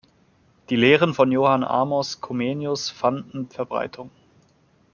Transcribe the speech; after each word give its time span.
Die 0.71 0.75
Lehren 0.75 1.13
von 1.13 1.31
Johann 1.31 1.63
Amos 1.63 2.21
Comenius 2.21 2.89
fanden 2.89 3.49
Verbreitung. 3.51 4.09